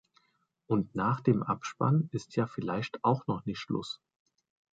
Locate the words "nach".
0.95-1.21